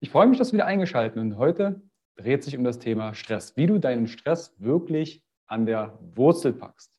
[0.00, 1.82] Ich freue mich, dass du wieder eingeschaltet und heute
[2.14, 6.92] dreht sich um das Thema Stress, wie du deinen Stress wirklich an der Wurzel packst.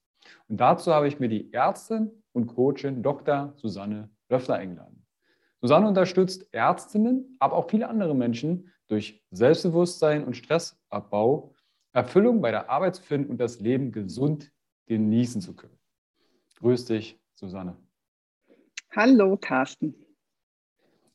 [0.50, 3.54] Und dazu habe ich mir die Ärztin und Coachin Dr.
[3.56, 5.06] Susanne Löffler eingeladen.
[5.62, 11.56] Susanne unterstützt Ärztinnen, aber auch viele andere Menschen durch Selbstbewusstsein und Stressabbau,
[11.94, 14.52] Erfüllung bei der Arbeit zu finden und das Leben gesund
[14.88, 15.80] genießen zu können.
[16.58, 17.78] Grüß dich, Susanne.
[18.94, 19.96] Hallo, Carsten.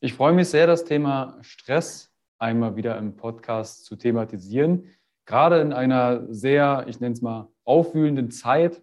[0.05, 4.91] Ich freue mich sehr, das Thema Stress einmal wieder im Podcast zu thematisieren.
[5.25, 8.82] Gerade in einer sehr, ich nenne es mal, aufwühlenden Zeit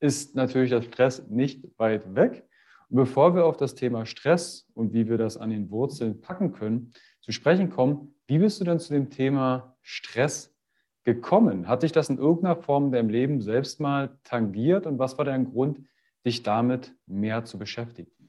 [0.00, 2.48] ist natürlich der Stress nicht weit weg.
[2.88, 6.54] Und bevor wir auf das Thema Stress und wie wir das an den Wurzeln packen
[6.54, 10.56] können, zu sprechen kommen, wie bist du denn zu dem Thema Stress
[11.04, 11.68] gekommen?
[11.68, 15.26] Hat dich das in irgendeiner Form in deinem Leben selbst mal tangiert und was war
[15.26, 15.80] dein Grund,
[16.24, 18.21] dich damit mehr zu beschäftigen?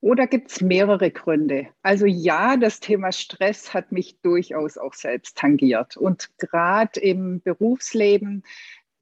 [0.00, 1.68] Oder gibt es mehrere Gründe?
[1.82, 5.96] Also ja, das Thema Stress hat mich durchaus auch selbst tangiert.
[5.96, 8.42] Und gerade im Berufsleben,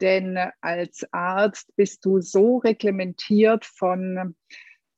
[0.00, 4.34] denn als Arzt bist du so reglementiert von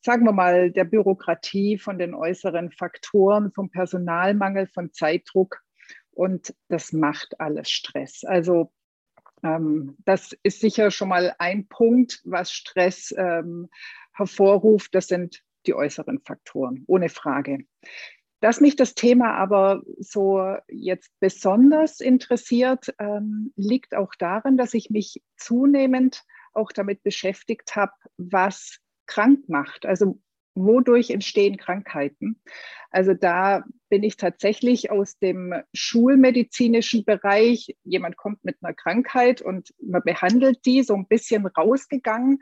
[0.02, 5.60] sagen wir mal, der Bürokratie, von den äußeren Faktoren, vom Personalmangel, von Zeitdruck.
[6.12, 8.24] Und das macht alles Stress.
[8.24, 8.72] Also
[9.42, 13.68] ähm, das ist sicher schon mal ein Punkt, was Stress ähm,
[14.12, 14.94] hervorruft.
[14.94, 17.64] Das sind die äußeren Faktoren, ohne Frage.
[18.40, 24.88] Dass mich das Thema aber so jetzt besonders interessiert, ähm, liegt auch darin, dass ich
[24.88, 26.22] mich zunehmend
[26.54, 29.84] auch damit beschäftigt habe, was krank macht.
[29.84, 30.20] Also
[30.54, 32.40] wodurch entstehen Krankheiten?
[32.90, 39.72] Also da bin ich tatsächlich aus dem schulmedizinischen Bereich, jemand kommt mit einer Krankheit und
[39.80, 42.40] man behandelt die, so ein bisschen rausgegangen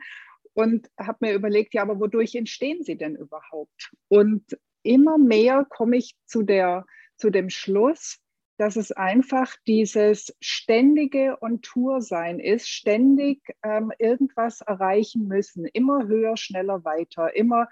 [0.59, 3.91] und habe mir überlegt, ja, aber wodurch entstehen sie denn überhaupt?
[4.09, 4.43] Und
[4.83, 8.19] immer mehr komme ich zu, der, zu dem Schluss,
[8.57, 16.83] dass es einfach dieses ständige On-Tour-Sein ist, ständig ähm, irgendwas erreichen müssen, immer höher, schneller,
[16.83, 17.69] weiter, immer,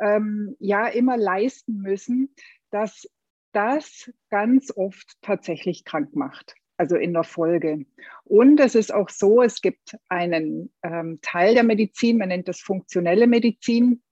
[0.00, 2.34] ähm, ja, immer leisten müssen,
[2.70, 3.06] dass
[3.52, 7.84] das ganz oft tatsächlich krank macht also in der Folge.
[8.24, 12.60] Und es ist auch so, es gibt einen ähm, Teil der Medizin, man nennt das
[12.60, 14.02] funktionelle Medizin.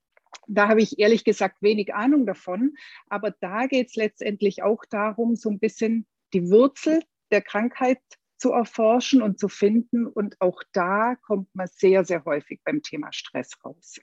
[0.46, 5.34] Da habe ich ehrlich gesagt wenig Ahnung davon, aber da geht es letztendlich auch darum,
[5.34, 8.00] so ein bisschen die Wurzel der Krankheit
[8.36, 10.06] zu erforschen und zu finden.
[10.06, 13.98] Und auch da kommt man sehr, sehr häufig beim Thema Stress raus.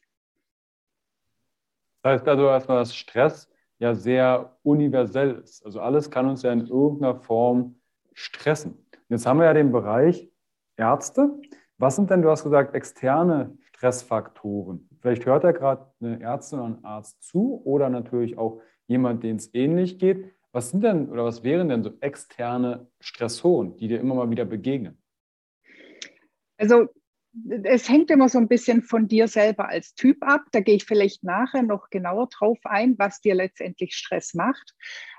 [2.01, 3.47] Das heißt also erstmal, dass Stress
[3.77, 5.63] ja sehr universell ist.
[5.63, 7.75] Also alles kann uns ja in irgendeiner Form
[8.15, 8.83] stressen.
[9.09, 10.31] Jetzt haben wir ja den Bereich
[10.77, 11.39] Ärzte.
[11.77, 14.89] Was sind denn, du hast gesagt, externe Stressfaktoren?
[14.99, 19.35] Vielleicht hört ja gerade eine Ärztin oder ein Arzt zu oder natürlich auch jemand, dem
[19.35, 20.33] es ähnlich geht.
[20.51, 24.45] Was sind denn oder was wären denn so externe Stressoren, die dir immer mal wieder
[24.45, 24.97] begegnen?
[26.57, 26.87] Also
[27.63, 30.43] es hängt immer so ein bisschen von dir selber als Typ ab.
[30.53, 34.73] Da gehe ich vielleicht nachher noch genauer drauf ein, was dir letztendlich Stress macht.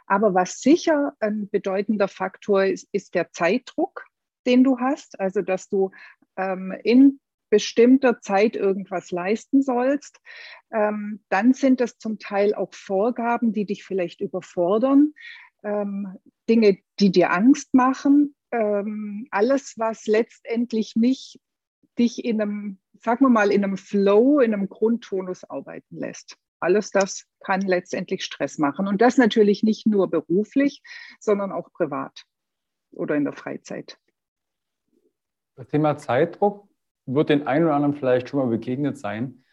[0.06, 4.06] Aber was sicher ein bedeutender Faktor ist, ist der Zeitdruck,
[4.46, 5.18] den du hast.
[5.18, 5.90] Also, dass du
[6.36, 7.20] ähm, in
[7.50, 10.18] bestimmter Zeit irgendwas leisten sollst,
[10.72, 15.12] ähm, dann sind das zum Teil auch Vorgaben, die dich vielleicht überfordern,
[15.62, 16.16] ähm,
[16.48, 21.40] Dinge, die dir Angst machen, ähm, alles, was letztendlich nicht
[21.98, 26.36] dich in einem, sagen wir mal, in einem Flow, in einem Grundtonus arbeiten lässt.
[26.66, 28.88] Alles das kann letztendlich Stress machen.
[28.88, 30.82] Und das natürlich nicht nur beruflich,
[31.20, 32.24] sondern auch privat
[32.90, 34.00] oder in der Freizeit.
[35.54, 36.68] Das Thema Zeitdruck
[37.06, 39.44] wird den einen oder anderen vielleicht schon mal begegnet sein.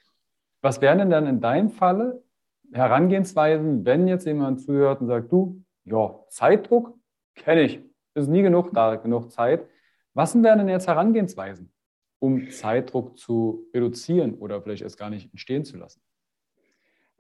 [0.62, 2.24] Was wären denn dann in deinem Falle
[2.72, 6.98] Herangehensweisen, wenn jetzt jemand zuhört und sagt, du, ja, Zeitdruck
[7.36, 7.80] kenne ich,
[8.16, 9.68] ist nie genug da, genug Zeit.
[10.16, 11.72] Was wären denn jetzt Herangehensweisen,
[12.18, 16.02] um Zeitdruck zu reduzieren oder vielleicht erst gar nicht entstehen zu lassen?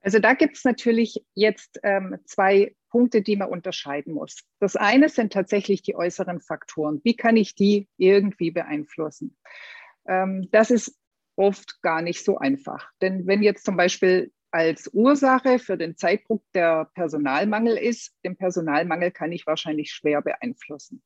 [0.03, 4.43] Also da gibt es natürlich jetzt ähm, zwei Punkte, die man unterscheiden muss.
[4.59, 7.01] Das eine sind tatsächlich die äußeren Faktoren.
[7.03, 9.37] Wie kann ich die irgendwie beeinflussen?
[10.07, 10.95] Ähm, das ist
[11.35, 12.91] oft gar nicht so einfach.
[13.01, 19.09] Denn wenn jetzt zum Beispiel als Ursache für den Zeitdruck der Personalmangel ist, den Personalmangel
[19.09, 21.01] kann ich wahrscheinlich schwer beeinflussen.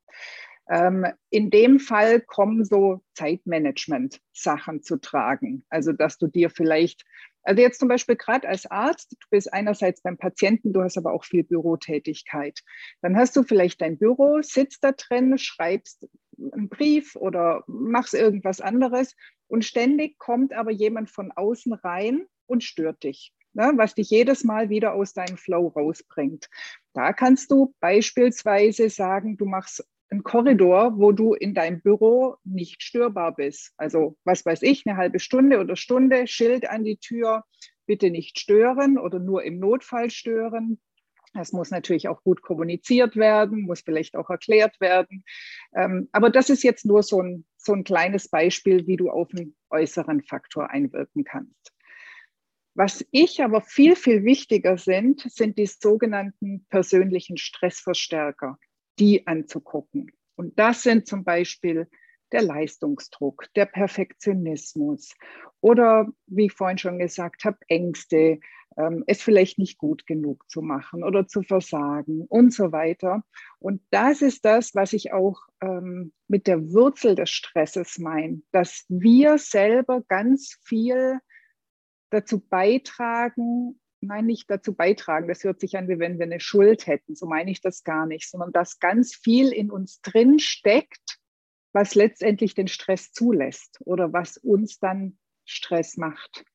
[0.69, 5.63] Ähm, in dem Fall kommen so Zeitmanagement-Sachen zu tragen.
[5.69, 7.05] Also, dass du dir vielleicht,
[7.47, 11.13] also jetzt zum Beispiel gerade als Arzt, du bist einerseits beim Patienten, du hast aber
[11.13, 12.59] auch viel Bürotätigkeit.
[13.01, 16.07] Dann hast du vielleicht dein Büro, sitzt da drin, schreibst
[16.51, 19.15] einen Brief oder machst irgendwas anderes
[19.47, 24.44] und ständig kommt aber jemand von außen rein und stört dich ne, was dich jedes
[24.44, 26.47] Mal wieder aus deinem Flow rausbringt.
[26.94, 32.81] Da kannst du beispielsweise sagen, du machst einen Korridor, wo du in deinem Büro nicht
[32.81, 33.74] störbar bist.
[33.77, 37.44] Also was weiß ich, eine halbe Stunde oder Stunde, Schild an die Tür,
[37.86, 40.80] bitte nicht stören oder nur im Notfall stören.
[41.33, 45.24] Das muss natürlich auch gut kommuniziert werden, muss vielleicht auch erklärt werden.
[45.75, 49.30] Ähm, aber das ist jetzt nur so ein, so ein kleines Beispiel, wie du auf
[49.33, 51.74] einen äußeren Faktor einwirken kannst.
[52.75, 58.59] Was ich aber viel, viel wichtiger sind, sind die sogenannten persönlichen Stressverstärker,
[58.99, 60.11] die anzugucken.
[60.35, 61.88] Und das sind zum Beispiel
[62.31, 65.15] der Leistungsdruck, der Perfektionismus
[65.61, 68.39] oder, wie ich vorhin schon gesagt habe, Ängste,
[68.77, 73.23] ähm, es vielleicht nicht gut genug zu machen oder zu versagen und so weiter.
[73.59, 78.85] Und das ist das, was ich auch ähm, mit der Wurzel des Stresses meine, dass
[78.88, 81.19] wir selber ganz viel
[82.09, 86.88] dazu beitragen, nein, nicht dazu beitragen, das hört sich an, wie wenn wir eine Schuld
[86.88, 91.19] hätten, so meine ich das gar nicht, sondern dass ganz viel in uns drin steckt,
[91.74, 96.45] was letztendlich den Stress zulässt oder was uns dann Stress macht.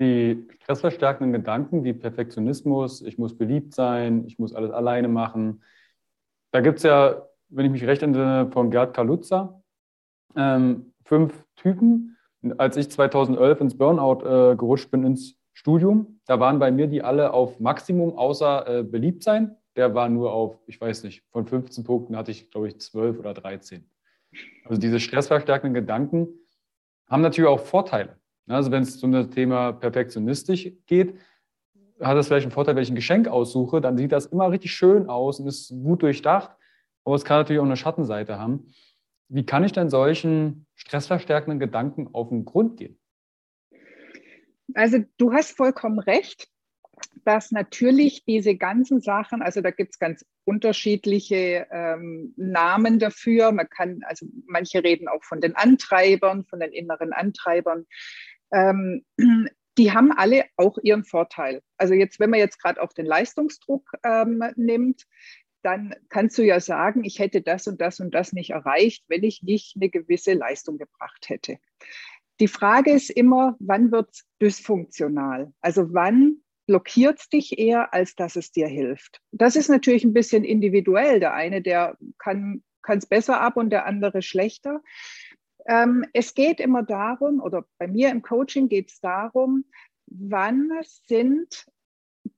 [0.00, 5.62] Die stressverstärkenden Gedanken wie Perfektionismus, ich muss beliebt sein, ich muss alles alleine machen.
[6.52, 9.62] Da gibt es ja, wenn ich mich recht entsinne, von Gerd Kaluza
[10.36, 12.16] ähm, fünf Typen,
[12.58, 17.02] als ich 2011 ins Burnout äh, gerutscht bin, ins Studium, da waren bei mir die
[17.02, 19.56] alle auf Maximum, außer äh, beliebt sein.
[19.74, 23.18] Der war nur auf, ich weiß nicht, von 15 Punkten hatte ich, glaube ich, 12
[23.18, 23.84] oder 13.
[24.66, 26.28] Also diese stressverstärkenden Gedanken
[27.08, 28.20] haben natürlich auch Vorteile.
[28.46, 31.16] Also wenn es um das Thema perfektionistisch geht,
[32.00, 34.70] hat das vielleicht einen Vorteil, wenn ich ein Geschenk aussuche, dann sieht das immer richtig
[34.70, 36.52] schön aus und ist gut durchdacht.
[37.04, 38.72] Aber es kann natürlich auch eine Schattenseite haben.
[39.28, 42.96] Wie kann ich denn solchen stressverstärkenden Gedanken auf den Grund gehen?
[44.74, 46.48] Also du hast vollkommen recht,
[47.24, 53.52] dass natürlich diese ganzen Sachen, also da gibt es ganz unterschiedliche ähm, Namen dafür.
[53.52, 57.86] Man kann, also manche reden auch von den Antreibern, von den inneren Antreibern.
[58.52, 59.04] Ähm,
[59.78, 61.62] die haben alle auch ihren Vorteil.
[61.76, 65.04] Also jetzt, wenn man jetzt gerade auf den Leistungsdruck ähm, nimmt,
[65.62, 69.24] dann kannst du ja sagen, ich hätte das und das und das nicht erreicht, wenn
[69.24, 71.58] ich nicht eine gewisse Leistung gebracht hätte.
[72.40, 75.52] Die Frage ist immer, wann wird es dysfunktional?
[75.60, 79.20] Also wann blockiert dich eher, als dass es dir hilft?
[79.32, 81.18] Das ist natürlich ein bisschen individuell.
[81.18, 84.82] Der eine, der kann es besser ab und der andere schlechter.
[85.66, 89.64] Ähm, es geht immer darum, oder bei mir im Coaching geht es darum,
[90.06, 90.70] wann
[91.06, 91.66] sind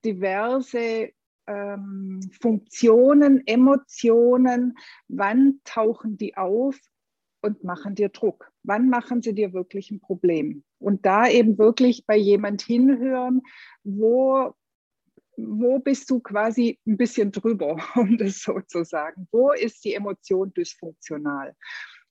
[0.05, 1.13] diverse
[1.47, 4.77] ähm, Funktionen, Emotionen,
[5.09, 6.79] wann tauchen die auf
[7.43, 8.50] und machen dir Druck?
[8.63, 10.65] Wann machen sie dir wirklich ein Problem?
[10.79, 13.43] Und da eben wirklich bei jemand hinhören,
[13.85, 14.55] wo,
[15.37, 19.29] wo bist du quasi ein bisschen drüber, um das so zu sagen?
[19.31, 21.55] Wo ist die Emotion dysfunktional?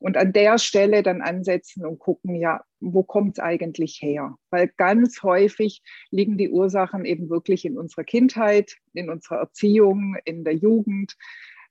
[0.01, 4.35] Und an der Stelle dann ansetzen und gucken, ja, wo kommt es eigentlich her?
[4.49, 10.45] Weil ganz häufig liegen die Ursachen eben wirklich in unserer Kindheit, in unserer Erziehung, in
[10.45, 11.17] der Jugend.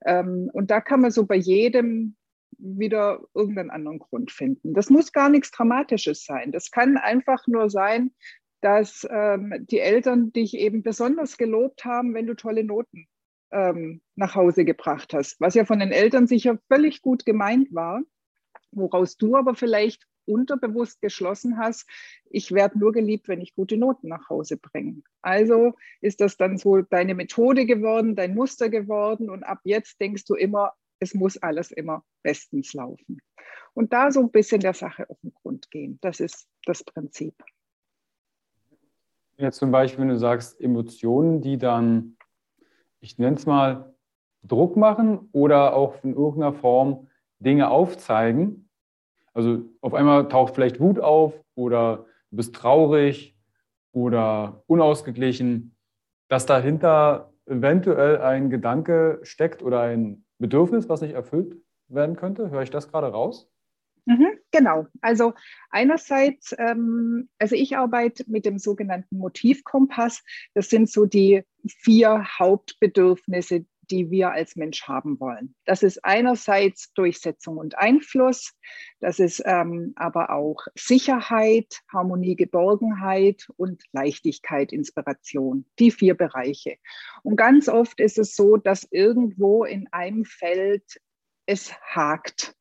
[0.05, 2.17] Ähm, und da kann man so bei jedem
[2.57, 4.75] wieder irgendeinen anderen Grund finden.
[4.75, 6.53] Das muss gar nichts Dramatisches sein.
[6.53, 8.13] Das kann einfach nur sein,
[8.61, 13.07] dass ähm, die Eltern dich eben besonders gelobt haben, wenn du tolle Noten
[13.53, 18.03] ähm, nach Hause gebracht hast, was ja von den Eltern sicher völlig gut gemeint war,
[18.73, 21.89] woraus du aber vielleicht unterbewusst geschlossen hast,
[22.29, 25.03] ich werde nur geliebt, wenn ich gute Noten nach Hause bringe.
[25.23, 30.25] Also ist das dann so deine Methode geworden, dein Muster geworden und ab jetzt denkst
[30.27, 33.21] du immer, es muss alles immer bestens laufen.
[33.75, 37.35] Und da so ein bisschen der Sache auf den Grund gehen, das ist das Prinzip.
[39.37, 42.17] Jetzt zum Beispiel, wenn du sagst, Emotionen, die dann
[43.01, 43.95] ich nenne es mal,
[44.43, 48.69] Druck machen oder auch in irgendeiner Form Dinge aufzeigen.
[49.35, 53.37] Also auf einmal taucht vielleicht Wut auf oder du bist traurig
[53.93, 55.77] oder unausgeglichen,
[56.29, 61.57] dass dahinter eventuell ein Gedanke steckt oder ein Bedürfnis, was nicht erfüllt
[61.89, 62.51] werden könnte.
[62.51, 63.51] Höre ich das gerade raus?
[64.07, 64.87] Mhm, genau.
[65.03, 65.35] Also
[65.69, 70.23] einerseits, ähm, also ich arbeite mit dem sogenannten Motivkompass.
[70.55, 75.55] Das sind so die vier Hauptbedürfnisse, die wir als Mensch haben wollen.
[75.65, 78.55] Das ist einerseits Durchsetzung und Einfluss,
[79.01, 85.67] das ist ähm, aber auch Sicherheit, Harmonie, Geborgenheit und Leichtigkeit, Inspiration.
[85.79, 86.77] Die vier Bereiche.
[87.23, 90.85] Und ganz oft ist es so, dass irgendwo in einem Feld
[91.47, 92.58] es hakt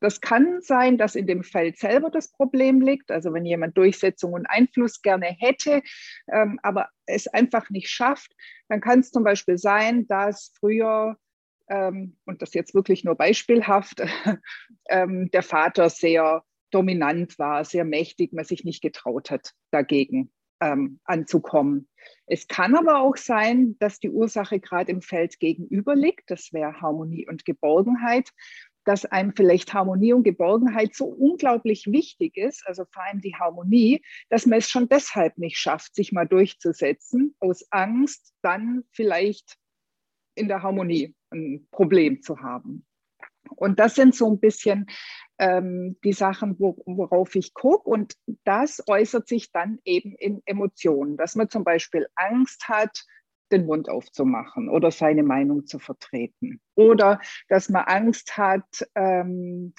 [0.00, 3.10] das kann sein, dass in dem Feld selber das Problem liegt.
[3.10, 5.82] Also wenn jemand Durchsetzung und Einfluss gerne hätte,
[6.32, 8.34] ähm, aber es einfach nicht schafft,
[8.68, 11.16] dann kann es zum Beispiel sein, dass früher,
[11.68, 14.02] ähm, und das jetzt wirklich nur beispielhaft,
[14.88, 21.00] ähm, der Vater sehr dominant war, sehr mächtig, man sich nicht getraut hat, dagegen ähm,
[21.04, 21.88] anzukommen.
[22.26, 26.30] Es kann aber auch sein, dass die Ursache gerade im Feld gegenüber liegt.
[26.30, 28.30] Das wäre Harmonie und Geborgenheit
[28.84, 34.02] dass einem vielleicht Harmonie und Geborgenheit so unglaublich wichtig ist, also vor allem die Harmonie,
[34.28, 39.56] dass man es schon deshalb nicht schafft, sich mal durchzusetzen, aus Angst, dann vielleicht
[40.34, 42.86] in der Harmonie ein Problem zu haben.
[43.56, 44.86] Und das sind so ein bisschen
[45.38, 47.88] ähm, die Sachen, wo, worauf ich gucke.
[47.88, 53.04] Und das äußert sich dann eben in Emotionen, dass man zum Beispiel Angst hat,
[53.52, 56.60] den Mund aufzumachen oder seine Meinung zu vertreten.
[56.74, 59.74] Oder dass man Angst hat, ähm,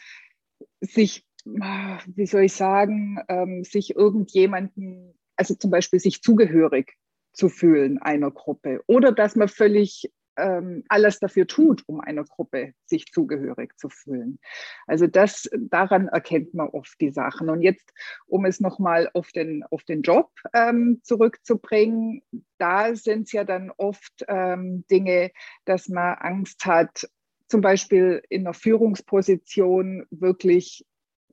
[0.82, 6.98] sich, wie soll ich sagen, ähm, sich irgendjemanden, also zum Beispiel sich zugehörig
[7.34, 8.82] zu fühlen einer Gruppe.
[8.88, 14.40] Oder dass man völlig ähm, alles dafür tut, um einer Gruppe sich zugehörig zu fühlen.
[14.88, 17.50] Also das, daran erkennt man oft die Sachen.
[17.50, 17.94] Und jetzt,
[18.28, 22.24] um es nochmal auf den, auf den Job ähm, zurückzubringen,
[22.58, 25.32] da sind es ja dann oft ähm, Dinge,
[25.66, 27.08] dass man Angst hat,
[27.48, 30.86] zum Beispiel in einer Führungsposition wirklich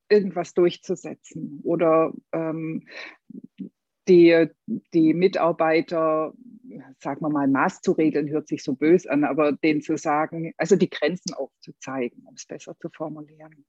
[0.09, 2.89] irgendwas durchzusetzen oder ähm,
[4.09, 4.49] die,
[4.95, 6.33] die Mitarbeiter,
[6.99, 10.53] sagen wir mal, Maß zu regeln, hört sich so böse an, aber denen zu sagen,
[10.57, 13.65] also die Grenzen aufzuzeigen, um es besser zu formulieren.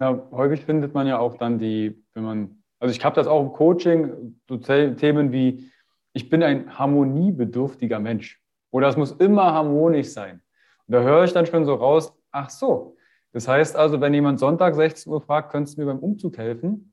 [0.00, 3.42] Ja, häufig findet man ja auch dann die, wenn man, also ich habe das auch
[3.42, 5.70] im Coaching, so Themen wie,
[6.12, 10.40] ich bin ein harmoniebedürftiger Mensch oder es muss immer harmonisch sein.
[10.86, 12.96] Und da höre ich dann schon so raus, ach so,
[13.32, 16.92] das heißt also, wenn jemand Sonntag 16 Uhr fragt, könntest du mir beim Umzug helfen?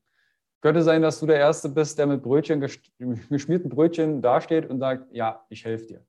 [0.60, 5.12] Könnte sein, dass du der Erste bist, der mit Brötchen, geschmierten Brötchen dasteht und sagt,
[5.12, 6.06] ja, ich helfe dir.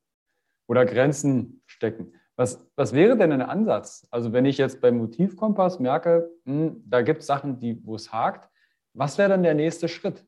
[0.67, 2.13] Oder Grenzen stecken.
[2.35, 4.07] Was, was wäre denn ein Ansatz?
[4.11, 8.11] Also wenn ich jetzt beim Motivkompass merke, mh, hm, da gibt es Sachen, wo es
[8.13, 8.49] hakt,
[8.93, 10.25] was wäre dann der nächste Schritt?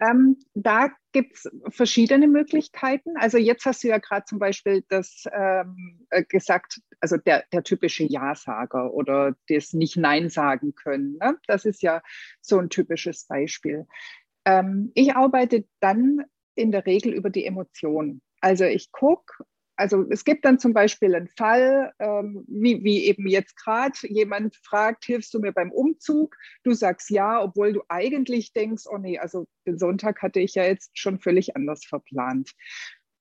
[0.00, 3.16] Ähm, da gibt es verschiedene Möglichkeiten.
[3.16, 7.62] Also jetzt hast du ja gerade zum Beispiel das ähm, äh, gesagt, also der, der
[7.62, 11.18] typische Ja-Sager oder das nicht Nein sagen können.
[11.18, 11.38] Ne?
[11.46, 12.02] Das ist ja
[12.40, 13.86] so ein typisches Beispiel.
[14.44, 18.22] Ähm, ich arbeite dann in der Regel über die Emotionen.
[18.40, 19.44] Also ich gucke,
[19.76, 24.56] also es gibt dann zum Beispiel einen Fall, ähm, wie, wie eben jetzt gerade, jemand
[24.56, 26.36] fragt, hilfst du mir beim Umzug?
[26.62, 30.64] Du sagst ja, obwohl du eigentlich denkst, oh nee, also den Sonntag hatte ich ja
[30.64, 32.52] jetzt schon völlig anders verplant.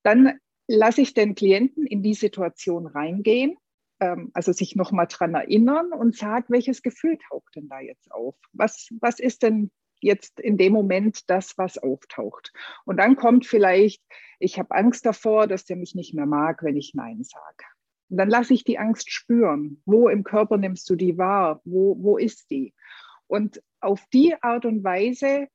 [0.04, 3.56] Dann lasse ich den Klienten in die Situation reingehen,
[4.00, 8.36] ähm, also sich nochmal dran erinnern und sage, welches Gefühl taucht denn da jetzt auf?
[8.52, 12.52] Was, was ist denn jetzt in dem Moment das, was auftaucht.
[12.86, 14.04] Und dann kommt vielleicht,
[14.40, 17.66] ich habe Angst davor, dass der mich nicht mehr mag, wenn ich Nein sage.
[18.10, 19.82] Und dann lasse ich die Angst spüren.
[19.86, 21.62] Wo im Körper nimmst du die wahr?
[21.64, 22.74] Wo, wo ist die?
[23.28, 25.48] Und auf die Art und Weise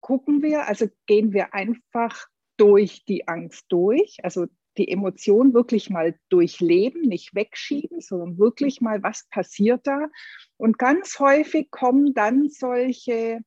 [0.00, 4.16] gucken wir, also gehen wir einfach durch die Angst durch.
[4.22, 4.46] Also
[4.78, 10.08] die Emotion wirklich mal durchleben, nicht wegschieben, sondern wirklich mal, was passiert da?
[10.56, 13.40] Und ganz häufig kommen dann solche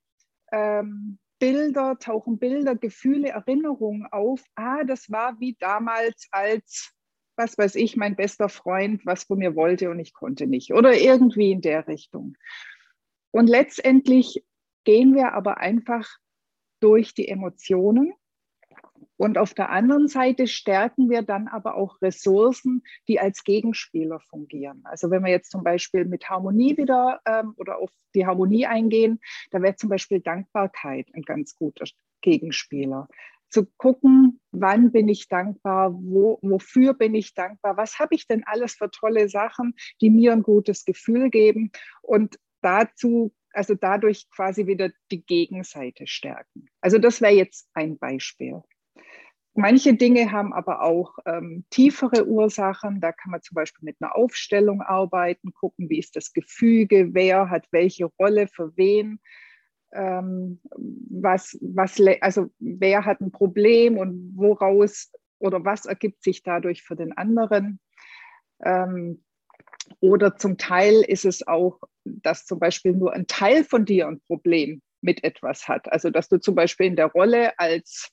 [0.51, 4.43] ähm, Bilder, tauchen Bilder, Gefühle, Erinnerungen auf.
[4.55, 6.93] Ah, das war wie damals als,
[7.35, 10.73] was weiß ich, mein bester Freund, was von mir wollte und ich konnte nicht.
[10.73, 12.37] Oder irgendwie in der Richtung.
[13.31, 14.45] Und letztendlich
[14.85, 16.07] gehen wir aber einfach
[16.79, 18.13] durch die Emotionen
[19.17, 24.81] und auf der anderen Seite stärken wir dann aber auch Ressourcen, die als Gegenspieler fungieren.
[24.83, 29.19] Also wenn wir jetzt zum Beispiel mit Harmonie wieder ähm, oder auf die Harmonie eingehen,
[29.51, 31.85] da wäre zum Beispiel Dankbarkeit ein ganz guter
[32.21, 33.07] Gegenspieler.
[33.49, 38.43] Zu gucken, wann bin ich dankbar, wo, wofür bin ich dankbar, was habe ich denn
[38.45, 44.67] alles für tolle Sachen, die mir ein gutes Gefühl geben und dazu also dadurch quasi
[44.67, 46.67] wieder die Gegenseite stärken.
[46.81, 48.61] Also das wäre jetzt ein Beispiel.
[49.57, 52.99] Manche Dinge haben aber auch ähm, tiefere Ursachen.
[52.99, 57.49] Da kann man zum Beispiel mit einer Aufstellung arbeiten, gucken, wie ist das Gefüge, wer
[57.49, 59.21] hat welche Rolle für wen,
[59.93, 66.83] ähm, was, was, also wer hat ein Problem und woraus oder was ergibt sich dadurch
[66.83, 67.79] für den anderen.
[68.61, 69.23] Ähm,
[70.01, 74.19] oder zum Teil ist es auch, dass zum Beispiel nur ein Teil von dir ein
[74.19, 75.89] Problem mit etwas hat.
[75.91, 78.11] Also dass du zum Beispiel in der Rolle als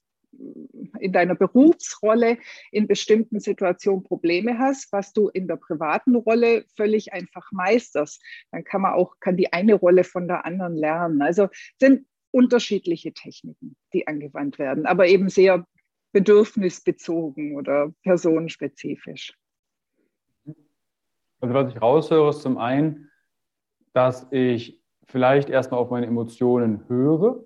[0.98, 2.38] in deiner Berufsrolle
[2.70, 8.64] in bestimmten Situationen Probleme hast, was du in der privaten Rolle völlig einfach meisterst, dann
[8.64, 11.22] kann man auch, kann die eine Rolle von der anderen lernen.
[11.22, 11.48] Also
[11.78, 15.66] sind unterschiedliche Techniken, die angewandt werden, aber eben sehr
[16.12, 19.34] bedürfnisbezogen oder personenspezifisch.
[21.40, 23.10] Also was ich raushöre, ist zum einen,
[23.92, 27.44] dass ich vielleicht erstmal auf meine Emotionen höre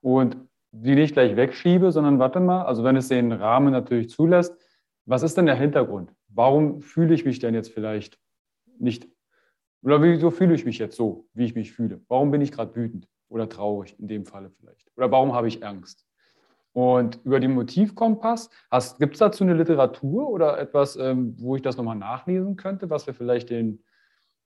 [0.00, 0.36] und
[0.72, 4.56] die nicht gleich wegschiebe, sondern warte mal, also wenn es den Rahmen natürlich zulässt,
[5.04, 6.12] was ist denn der Hintergrund?
[6.28, 8.18] Warum fühle ich mich denn jetzt vielleicht
[8.78, 9.08] nicht?
[9.82, 12.00] Oder wieso fühle ich mich jetzt so, wie ich mich fühle?
[12.08, 14.90] Warum bin ich gerade wütend oder traurig in dem Falle vielleicht?
[14.96, 16.04] Oder warum habe ich Angst?
[16.72, 18.50] Und über den Motivkompass,
[18.98, 23.06] gibt es dazu eine Literatur oder etwas, ähm, wo ich das nochmal nachlesen könnte, was
[23.06, 23.82] wir vielleicht den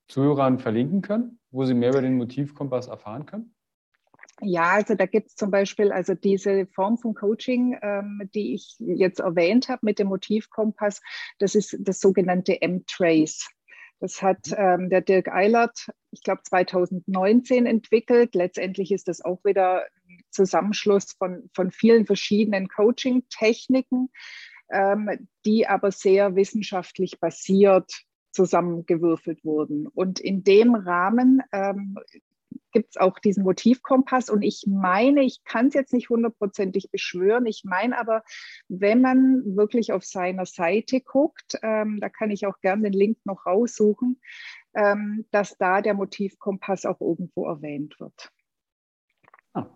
[0.07, 3.53] Zuhörern verlinken können, wo sie mehr über den Motivkompass erfahren können?
[4.43, 8.75] Ja, also da gibt es zum Beispiel also diese Form von Coaching, ähm, die ich
[8.79, 11.01] jetzt erwähnt habe mit dem Motivkompass,
[11.37, 13.47] das ist das sogenannte M-Trace.
[13.99, 14.55] Das hat mhm.
[14.57, 18.33] ähm, der Dirk Eilert, ich glaube, 2019 entwickelt.
[18.33, 24.09] Letztendlich ist das auch wieder ein Zusammenschluss von, von vielen verschiedenen Coaching-Techniken,
[24.71, 27.91] ähm, die aber sehr wissenschaftlich basiert
[28.31, 29.87] zusammengewürfelt wurden.
[29.87, 31.97] Und in dem Rahmen ähm,
[32.71, 34.29] gibt es auch diesen Motivkompass.
[34.29, 37.45] Und ich meine, ich kann es jetzt nicht hundertprozentig beschwören.
[37.45, 38.23] Ich meine aber,
[38.67, 43.17] wenn man wirklich auf seiner Seite guckt, ähm, da kann ich auch gerne den Link
[43.25, 44.19] noch raussuchen,
[44.73, 48.31] ähm, dass da der Motivkompass auch irgendwo erwähnt wird.
[49.53, 49.67] Ah.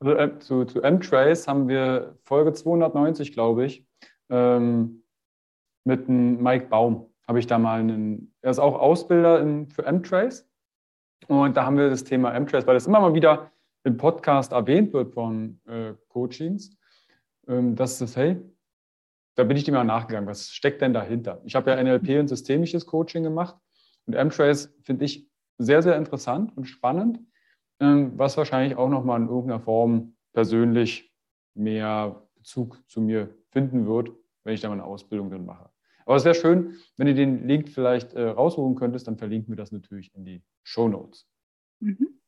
[0.00, 3.86] Also äh, zu, zu M-Trace haben wir Folge 290, glaube ich,
[4.30, 5.04] ähm,
[5.84, 7.12] mit Mike Baum.
[7.26, 10.47] Habe ich da mal einen, er ist auch Ausbilder in, für M-Trace
[11.26, 13.50] und da haben wir das Thema M-Trace, weil das immer mal wieder
[13.84, 16.76] im Podcast erwähnt wird von äh, Coachings,
[17.46, 18.40] ähm, dass das, hey,
[19.34, 21.40] da bin ich dir mal nachgegangen, was steckt denn dahinter?
[21.44, 23.56] Ich habe ja NLP und systemisches Coaching gemacht
[24.06, 25.28] und M-Trace finde ich
[25.58, 27.20] sehr, sehr interessant und spannend,
[27.80, 31.12] ähm, was wahrscheinlich auch nochmal in irgendeiner Form persönlich
[31.54, 34.10] mehr Bezug zu mir finden wird,
[34.44, 35.70] wenn ich da mal eine Ausbildung drin mache.
[36.08, 39.56] Aber es wäre schön, wenn du den Link vielleicht äh, rausholen könntest, dann verlinken wir
[39.56, 41.28] das natürlich in die Show Notes.
[41.80, 42.18] Mhm.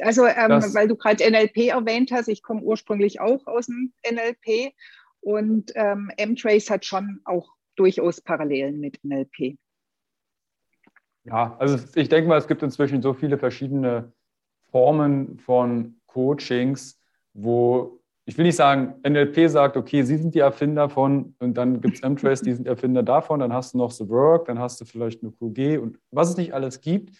[0.00, 4.74] Also, ähm, weil du gerade NLP erwähnt hast, ich komme ursprünglich auch aus dem NLP
[5.18, 9.58] und ähm, M-Trace hat schon auch durchaus Parallelen mit NLP.
[11.24, 14.12] Ja, also ich denke mal, es gibt inzwischen so viele verschiedene
[14.70, 17.97] Formen von Coachings, wo
[18.28, 21.96] ich will nicht sagen, NLP sagt, okay, Sie sind die Erfinder von, und dann gibt
[21.96, 24.84] es M-Trace, die sind Erfinder davon, dann hast du noch The Work, dann hast du
[24.84, 27.16] vielleicht eine QG und was es nicht alles gibt.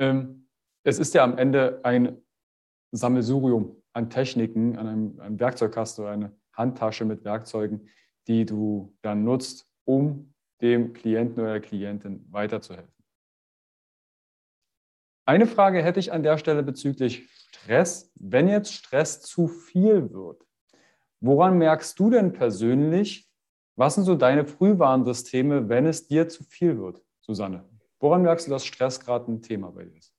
[0.00, 0.48] Ähm,
[0.82, 2.20] es ist ja am Ende ein
[2.90, 7.88] Sammelsurium an Techniken, an einem, einem Werkzeugkasten oder eine Handtasche mit Werkzeugen,
[8.26, 12.92] die du dann nutzt, um dem Klienten oder der Klientin weiterzuhelfen.
[15.24, 18.10] Eine Frage hätte ich an der Stelle bezüglich Stress.
[18.16, 20.47] Wenn jetzt Stress zu viel wird,
[21.20, 23.28] Woran merkst du denn persönlich,
[23.76, 27.64] was sind so deine Frühwarnsysteme, wenn es dir zu viel wird, Susanne?
[28.00, 30.14] Woran merkst du, dass Stress gerade ein Thema bei dir ist?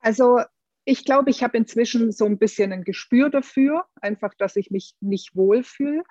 [0.00, 0.40] Also
[0.84, 4.94] ich glaube, ich habe inzwischen so ein bisschen ein Gespür dafür, einfach, dass ich mich
[5.00, 6.02] nicht wohlfühle.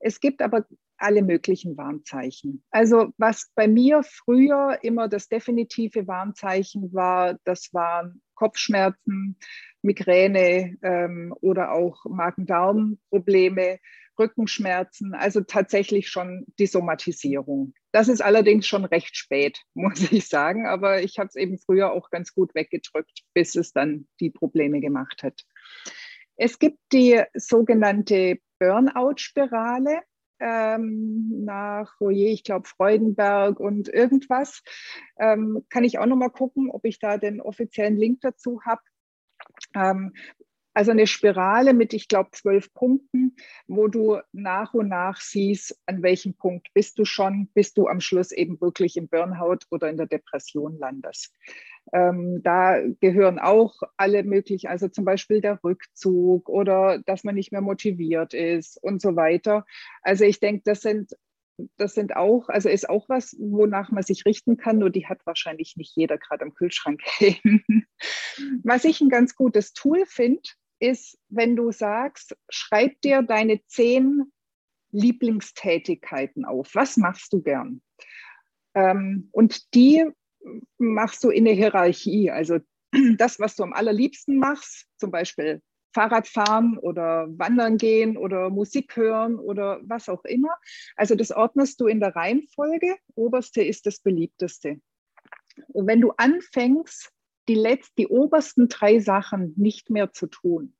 [0.00, 0.66] Es gibt aber
[0.98, 2.64] alle möglichen Warnzeichen.
[2.70, 9.38] Also was bei mir früher immer das definitive Warnzeichen war, das waren Kopfschmerzen,
[9.82, 13.78] Migräne ähm, oder auch Magen-Darm-Probleme,
[14.18, 17.74] Rückenschmerzen, also tatsächlich schon die Somatisierung.
[17.92, 21.92] Das ist allerdings schon recht spät, muss ich sagen, aber ich habe es eben früher
[21.92, 25.44] auch ganz gut weggedrückt, bis es dann die Probleme gemacht hat.
[26.36, 30.02] Es gibt die sogenannte Burnout-Spirale
[30.40, 34.62] ähm, nach, oh je, ich glaube Freudenberg und irgendwas.
[35.18, 38.82] Ähm, kann ich auch noch mal gucken, ob ich da den offiziellen Link dazu habe.
[39.74, 40.12] Ähm,
[40.78, 43.34] also eine Spirale mit, ich glaube, zwölf Punkten,
[43.66, 48.00] wo du nach und nach siehst, an welchem Punkt bist du schon, bis du am
[48.00, 51.34] Schluss eben wirklich im Burnout oder in der Depression landest.
[51.92, 57.50] Ähm, da gehören auch alle möglichen, also zum Beispiel der Rückzug oder dass man nicht
[57.50, 59.64] mehr motiviert ist und so weiter.
[60.02, 61.12] Also ich denke, das sind
[61.76, 65.24] das sind auch, also ist auch was, wonach man sich richten kann, nur die hat
[65.26, 67.86] wahrscheinlich nicht jeder gerade am Kühlschrank hängen.
[68.62, 70.42] Was ich ein ganz gutes Tool finde,
[70.80, 74.32] ist, wenn du sagst, schreib dir deine zehn
[74.90, 76.74] Lieblingstätigkeiten auf.
[76.74, 77.82] Was machst du gern?
[78.74, 80.06] Ähm, und die
[80.78, 82.30] machst du in der Hierarchie.
[82.30, 82.58] Also
[83.18, 85.60] das, was du am allerliebsten machst, zum Beispiel
[85.92, 90.54] Fahrradfahren oder Wandern gehen oder Musik hören oder was auch immer.
[90.96, 92.96] Also das ordnest du in der Reihenfolge.
[93.14, 94.80] Oberste ist das beliebteste.
[95.68, 97.10] Und wenn du anfängst,
[97.48, 100.74] die, letzt, die obersten drei Sachen nicht mehr zu tun,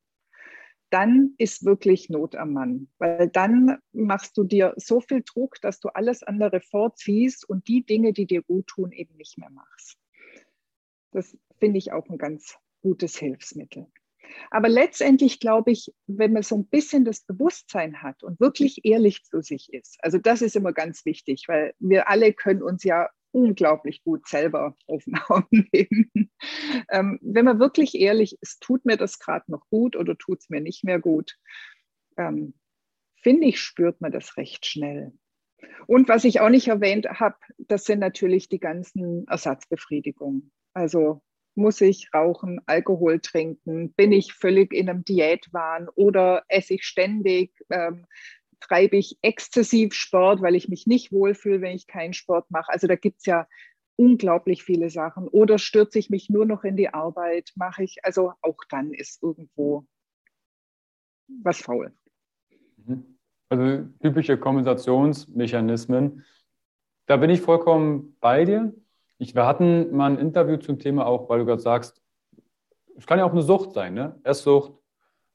[0.90, 5.80] dann ist wirklich Not am Mann, weil dann machst du dir so viel Druck, dass
[5.80, 9.98] du alles andere vorziehst und die Dinge, die dir gut tun, eben nicht mehr machst.
[11.10, 13.86] Das finde ich auch ein ganz gutes Hilfsmittel.
[14.50, 19.24] Aber letztendlich glaube ich, wenn man so ein bisschen das Bewusstsein hat und wirklich ehrlich
[19.24, 23.08] zu sich ist, also das ist immer ganz wichtig, weil wir alle können uns ja
[23.30, 26.30] unglaublich gut selber auf den Augen nehmen.
[26.90, 30.48] Ähm, wenn man wirklich ehrlich ist, tut mir das gerade noch gut oder tut es
[30.48, 31.36] mir nicht mehr gut,
[32.16, 32.54] ähm,
[33.22, 35.12] finde ich, spürt man das recht schnell.
[35.86, 40.52] Und was ich auch nicht erwähnt habe, das sind natürlich die ganzen Ersatzbefriedigungen.
[40.72, 41.22] Also
[41.58, 47.52] muss ich rauchen, Alkohol trinken, bin ich völlig in einem Diätwahn oder esse ich ständig,
[47.68, 48.06] ähm,
[48.60, 52.72] treibe ich exzessiv Sport, weil ich mich nicht wohlfühle, wenn ich keinen Sport mache.
[52.72, 53.46] Also da gibt es ja
[53.96, 55.28] unglaublich viele Sachen.
[55.28, 59.22] Oder stürze ich mich nur noch in die Arbeit, mache ich, also auch dann ist
[59.22, 59.84] irgendwo
[61.42, 61.92] was faul.
[62.86, 63.18] Mhm.
[63.50, 66.24] Also typische Kompensationsmechanismen.
[67.06, 68.74] Da bin ich vollkommen bei dir.
[69.18, 72.00] Ich, wir hatten mal ein Interview zum Thema auch, weil du gerade sagst,
[72.96, 74.18] es kann ja auch eine Sucht sein, ne?
[74.24, 74.72] Esssucht,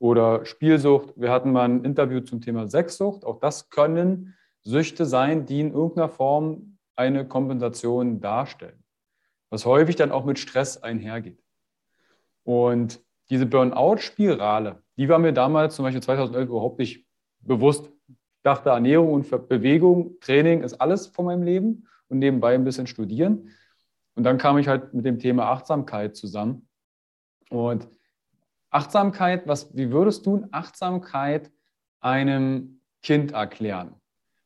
[0.04, 1.14] oder Spielsucht.
[1.16, 3.24] Wir hatten mal ein Interview zum Thema Sexsucht.
[3.24, 8.84] Auch das können Süchte sein, die in irgendeiner Form eine Kompensation darstellen,
[9.50, 11.42] was häufig dann auch mit Stress einhergeht.
[12.44, 17.08] Und diese Burnout-Spirale, die war mir damals zum Beispiel 2011 überhaupt nicht
[17.40, 17.90] bewusst.
[18.10, 22.88] Ich dachte, Ernährung und Bewegung, Training ist alles von meinem Leben und nebenbei ein bisschen
[22.88, 23.52] studieren.
[24.16, 26.68] Und dann kam ich halt mit dem Thema Achtsamkeit zusammen.
[27.50, 27.88] Und
[28.70, 31.52] Achtsamkeit, was, wie würdest du Achtsamkeit
[32.00, 33.96] einem Kind erklären?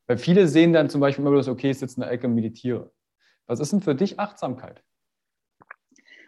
[0.06, 2.34] Weil viele sehen dann zum Beispiel immer das, okay, ich sitze in der Ecke und
[2.34, 2.92] meditiere.
[3.46, 4.82] Was ist denn für dich Achtsamkeit?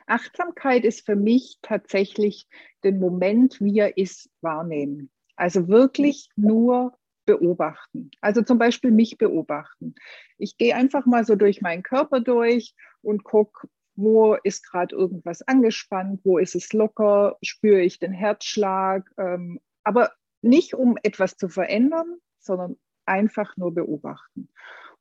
[0.07, 2.49] Achtsamkeit ist für mich tatsächlich
[2.83, 5.11] den Moment, wie er ist, wahrnehmen.
[5.37, 6.99] Also wirklich nur
[7.31, 8.11] beobachten.
[8.21, 9.95] Also zum Beispiel mich beobachten.
[10.39, 15.43] Ich gehe einfach mal so durch meinen Körper durch und gucke, wo ist gerade irgendwas
[15.43, 20.13] angespannt, wo ist es locker, spüre ich den Herzschlag, ähm, aber
[20.43, 24.49] nicht um etwas zu verändern, sondern einfach nur beobachten.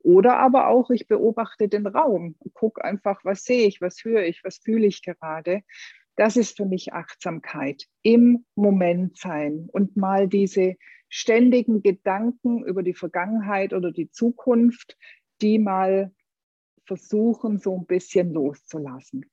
[0.02, 4.44] Oder aber auch, ich beobachte den Raum, gucke einfach, was sehe ich, was höre ich,
[4.44, 5.62] was fühle ich gerade.
[6.15, 10.76] Das ist für mich Achtsamkeit, im Moment sein und mal diese
[11.10, 14.98] ständigen Gedanken über die Vergangenheit oder die Zukunft,
[15.41, 16.12] die mal
[16.86, 19.26] versuchen, so ein bisschen loszulassen.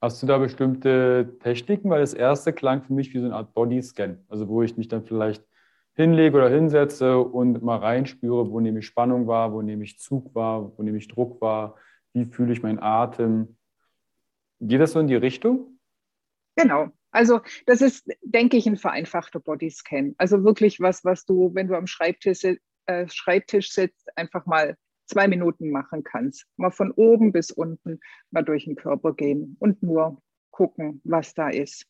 [0.00, 1.88] Hast du da bestimmte Techniken?
[1.88, 4.88] Weil das erste klang für mich wie so eine Art Bodyscan, also wo ich mich
[4.88, 5.44] dann vielleicht
[5.94, 10.82] hinlege oder hinsetze und mal reinspüre, wo nämlich Spannung war, wo nämlich Zug war, wo
[10.82, 11.76] nämlich Druck war,
[12.14, 13.56] wie fühle ich meinen Atem.
[14.60, 15.78] Geht das so in die Richtung?
[16.56, 16.90] Genau.
[17.12, 20.14] Also das ist, denke ich, ein vereinfachter Bodyscan.
[20.18, 22.44] Also wirklich was, was du, wenn du am Schreibtisch,
[22.86, 26.46] äh, Schreibtisch sitzt, einfach mal zwei Minuten machen kannst.
[26.56, 30.20] Mal von oben bis unten mal durch den Körper gehen und nur
[30.50, 31.86] gucken, was da ist.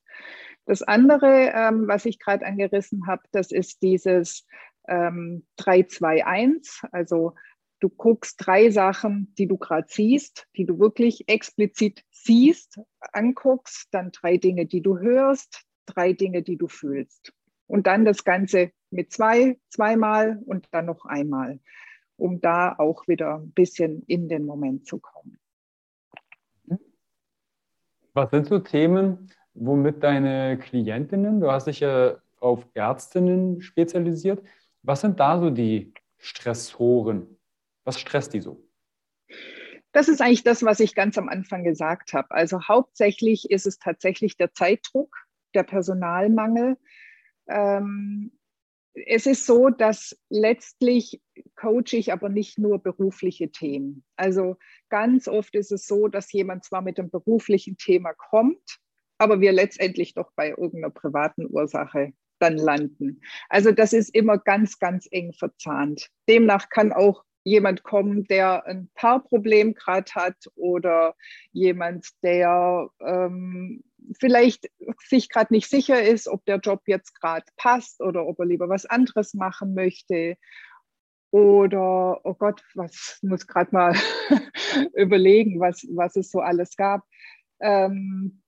[0.67, 4.47] Das andere, ähm, was ich gerade angerissen habe, das ist dieses
[4.89, 6.83] ähm, 3, 2, 1.
[6.93, 7.35] Also
[7.83, 12.81] du guckst drei Sachen, die du gerade siehst, die du wirklich explizit siehst,
[13.13, 17.33] anguckst, dann drei Dinge, die du hörst, drei Dinge, die du fühlst.
[17.67, 21.59] Und dann das Ganze mit zwei, zweimal und dann noch einmal,
[22.17, 25.39] um da auch wieder ein bisschen in den Moment zu kommen.
[28.15, 34.43] Was sind so Themen, womit deine Klientinnen, du hast dich ja auf Ärztinnen spezialisiert,
[34.83, 37.39] was sind da so die Stressoren?
[37.85, 38.69] Was stresst die so?
[39.93, 42.31] Das ist eigentlich das, was ich ganz am Anfang gesagt habe.
[42.31, 45.15] Also hauptsächlich ist es tatsächlich der Zeitdruck,
[45.55, 46.79] der Personalmangel.
[47.49, 48.33] Ähm,
[48.95, 51.23] es ist so, dass letztlich
[51.57, 54.05] coache ich aber nicht nur berufliche Themen.
[54.17, 54.57] Also
[54.89, 58.79] ganz oft ist es so, dass jemand zwar mit einem beruflichen Thema kommt,
[59.19, 63.21] aber wir letztendlich doch bei irgendeiner privaten Ursache dann landen.
[63.49, 66.11] Also das ist immer ganz, ganz eng verzahnt.
[66.29, 71.15] Demnach kann auch jemand kommen, der ein Paarproblem gerade hat oder
[71.53, 73.83] jemand, der ähm,
[74.19, 74.71] vielleicht
[75.07, 78.69] sich gerade nicht sicher ist, ob der Job jetzt gerade passt oder ob er lieber
[78.69, 80.37] was anderes machen möchte.
[81.31, 83.95] Oder, oh Gott, was muss gerade mal
[84.95, 87.03] überlegen, was, was es so alles gab.
[87.61, 88.43] Ähm,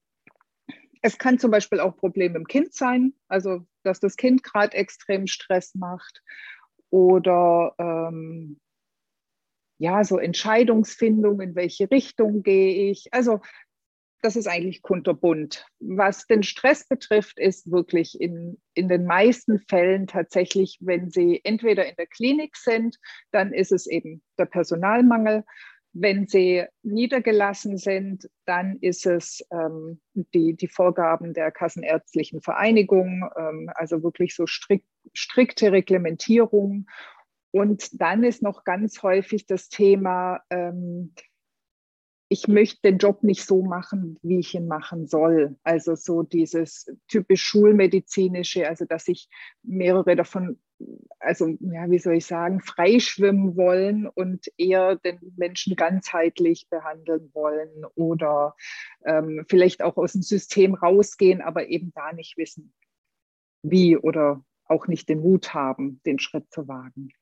[1.01, 5.27] es kann zum Beispiel auch Probleme im Kind sein, also dass das Kind gerade extrem
[5.27, 6.21] Stress macht.
[6.89, 8.59] Oder ähm,
[9.77, 13.07] ja, so Entscheidungsfindung, in welche Richtung gehe ich.
[13.11, 13.41] Also
[14.21, 15.67] das ist eigentlich kunterbunt.
[15.79, 21.87] Was den Stress betrifft, ist wirklich in, in den meisten Fällen tatsächlich, wenn Sie entweder
[21.87, 22.97] in der Klinik sind,
[23.31, 25.43] dann ist es eben der Personalmangel.
[25.93, 33.69] Wenn sie niedergelassen sind, dann ist es ähm, die, die Vorgaben der Kassenärztlichen Vereinigung, ähm,
[33.75, 36.87] also wirklich so strikt, strikte Reglementierung
[37.55, 41.13] und dann ist noch ganz häufig das Thema, ähm,
[42.27, 45.55] ich möchte den Job nicht so machen, wie ich ihn machen soll.
[45.63, 49.29] Also so dieses typisch schulmedizinische, also dass sich
[49.63, 50.59] mehrere davon,
[51.19, 57.85] also ja, wie soll ich sagen, freischwimmen wollen und eher den Menschen ganzheitlich behandeln wollen
[57.95, 58.57] oder
[59.05, 62.73] ähm, vielleicht auch aus dem System rausgehen, aber eben da nicht wissen,
[63.63, 67.13] wie oder auch nicht den Mut haben, den Schritt zu wagen.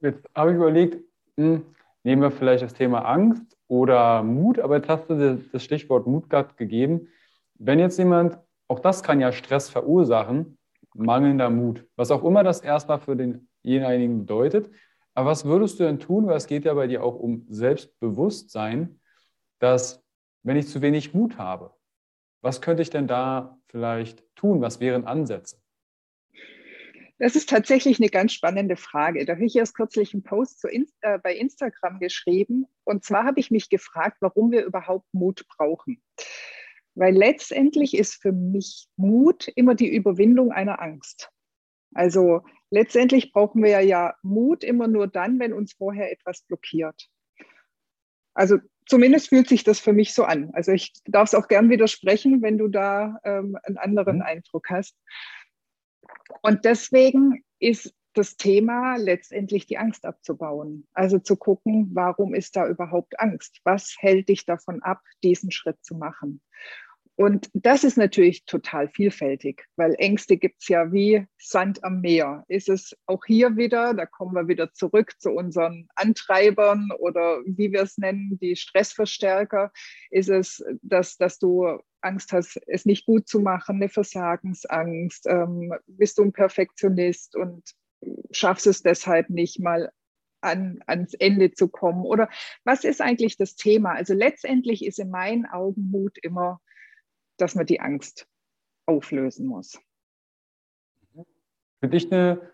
[0.00, 1.04] Jetzt habe ich überlegt,
[1.36, 1.64] hm,
[2.04, 6.30] nehmen wir vielleicht das Thema Angst oder Mut, aber jetzt hast du das Stichwort Mut
[6.30, 7.08] gerade gegeben.
[7.54, 10.58] Wenn jetzt jemand, auch das kann ja Stress verursachen,
[10.94, 14.70] mangelnder Mut, was auch immer das erstmal für denjenigen bedeutet.
[15.14, 19.00] Aber was würdest du denn tun, weil es geht ja bei dir auch um Selbstbewusstsein,
[19.58, 20.02] dass
[20.42, 21.74] wenn ich zu wenig Mut habe,
[22.40, 24.62] was könnte ich denn da vielleicht tun?
[24.62, 25.56] Was wären Ansätze?
[27.20, 29.26] Das ist tatsächlich eine ganz spannende Frage.
[29.26, 32.66] Da habe ich erst kürzlich einen Post Inst äh, bei Instagram geschrieben.
[32.84, 36.02] Und zwar habe ich mich gefragt, warum wir überhaupt Mut brauchen.
[36.94, 41.30] Weil letztendlich ist für mich Mut immer die Überwindung einer Angst.
[41.92, 47.10] Also letztendlich brauchen wir ja Mut immer nur dann, wenn uns vorher etwas blockiert.
[48.32, 50.50] Also zumindest fühlt sich das für mich so an.
[50.54, 54.22] Also ich darf es auch gern widersprechen, wenn du da ähm, einen anderen mhm.
[54.22, 54.96] Eindruck hast.
[56.42, 60.86] Und deswegen ist das Thema letztendlich die Angst abzubauen.
[60.92, 63.60] Also zu gucken, warum ist da überhaupt Angst?
[63.64, 66.40] Was hält dich davon ab, diesen Schritt zu machen?
[67.20, 72.44] Und das ist natürlich total vielfältig, weil Ängste gibt es ja wie Sand am Meer.
[72.48, 77.72] Ist es auch hier wieder, da kommen wir wieder zurück zu unseren Antreibern oder wie
[77.72, 79.70] wir es nennen, die Stressverstärker,
[80.10, 85.72] ist es, dass, dass du Angst hast, es nicht gut zu machen, eine Versagensangst, ähm,
[85.86, 87.62] bist du ein Perfektionist und
[88.30, 89.92] schaffst es deshalb nicht mal
[90.40, 92.04] an, ans Ende zu kommen?
[92.04, 92.28] Oder
[92.64, 93.92] was ist eigentlich das Thema?
[93.92, 96.60] Also letztendlich ist in meinen Augen Mut immer
[97.40, 98.28] dass man die Angst
[98.86, 99.80] auflösen muss.
[101.80, 102.52] Für dich eine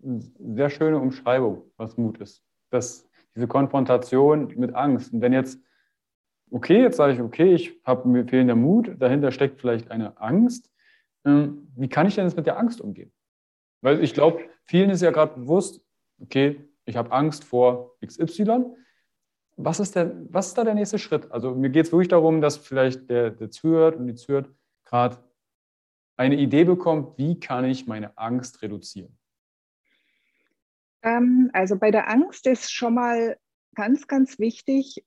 [0.00, 2.42] sehr schöne Umschreibung, was Mut ist.
[2.70, 5.12] Das, diese Konfrontation mit Angst.
[5.12, 5.60] Und wenn jetzt,
[6.52, 10.70] okay, jetzt sage ich, okay, ich habe mir fehlender Mut, dahinter steckt vielleicht eine Angst.
[11.24, 13.12] Ähm, wie kann ich denn jetzt mit der Angst umgehen?
[13.80, 15.80] Weil ich glaube, vielen ist ja gerade bewusst,
[16.20, 18.74] okay, ich habe Angst vor XY
[19.56, 21.30] was ist, der, was ist da der nächste Schritt?
[21.30, 24.50] Also mir geht es wirklich darum, dass vielleicht der, der zuhört und die zuhört
[24.84, 25.18] gerade
[26.16, 29.18] eine Idee bekommt, wie kann ich meine Angst reduzieren?
[31.02, 33.38] Ähm, also bei der Angst ist schon mal
[33.74, 35.04] ganz, ganz wichtig,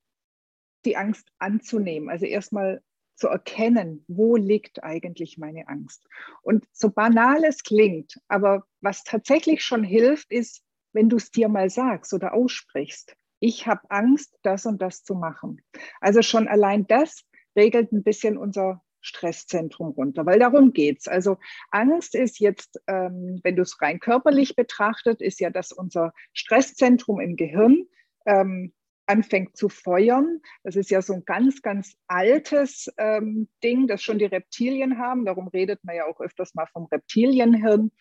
[0.86, 2.10] die Angst anzunehmen.
[2.10, 2.82] Also erstmal
[3.16, 6.06] zu erkennen, wo liegt eigentlich meine Angst.
[6.42, 11.50] Und so banal es klingt, aber was tatsächlich schon hilft, ist, wenn du es dir
[11.50, 13.16] mal sagst oder aussprichst.
[13.40, 15.62] Ich habe Angst, das und das zu machen.
[16.02, 17.24] Also schon allein das
[17.56, 21.08] regelt ein bisschen unser Stresszentrum runter, weil darum geht's.
[21.08, 21.38] Also
[21.70, 27.20] Angst ist jetzt, ähm, wenn du es rein körperlich betrachtet, ist ja, dass unser Stresszentrum
[27.20, 27.86] im Gehirn
[28.26, 28.74] ähm,
[29.08, 30.42] anfängt zu feuern.
[30.64, 35.26] Das ist ja so ein ganz, ganz altes ähm, Ding, das schon die Reptilien haben.
[35.26, 37.92] Darum redet man ja auch öfters mal vom Reptilienhirn.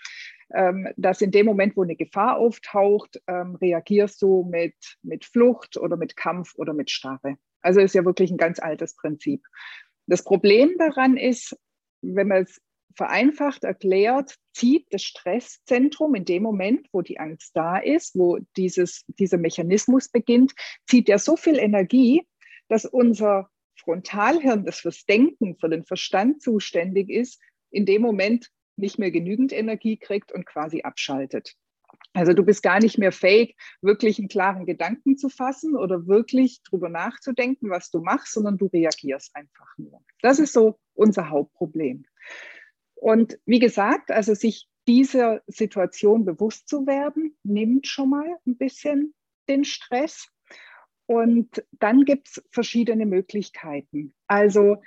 [0.54, 5.76] Ähm, dass in dem Moment, wo eine Gefahr auftaucht, ähm, reagierst du mit, mit Flucht
[5.76, 7.36] oder mit Kampf oder mit Starre.
[7.62, 9.42] Also ist ja wirklich ein ganz altes Prinzip.
[10.06, 11.56] Das Problem daran ist,
[12.02, 12.60] wenn man es
[12.94, 19.04] vereinfacht erklärt, zieht das Stresszentrum in dem Moment, wo die Angst da ist, wo dieses,
[19.18, 20.54] dieser Mechanismus beginnt,
[20.86, 22.26] zieht ja so viel Energie,
[22.68, 28.98] dass unser Frontalhirn, das fürs Denken, für den Verstand zuständig ist, in dem Moment nicht
[28.98, 31.54] mehr genügend Energie kriegt und quasi abschaltet.
[32.12, 36.62] Also du bist gar nicht mehr fähig, wirklich einen klaren Gedanken zu fassen oder wirklich
[36.62, 40.00] drüber nachzudenken, was du machst, sondern du reagierst einfach nur.
[40.22, 42.06] Das ist so unser Hauptproblem.
[43.04, 49.12] Und wie gesagt, also sich dieser Situation bewusst zu werden, nimmt schon mal ein bisschen
[49.46, 50.30] den Stress.
[51.04, 54.14] Und dann gibt es verschiedene Möglichkeiten.
[54.26, 54.78] Also